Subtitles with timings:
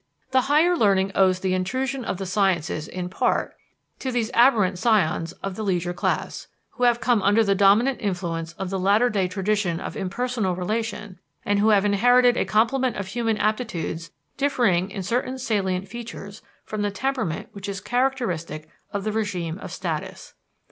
[0.31, 3.55] The higher learning owes the intrusion of the sciences in part
[3.99, 8.53] to these aberrant scions of the leisure class, who have come under the dominant influence
[8.53, 13.09] of the latter day tradition of impersonal relation and who have inherited a complement of
[13.09, 19.11] human aptitudes differing in certain salient features from the temperament which is characteristic of the
[19.11, 20.33] regime of status.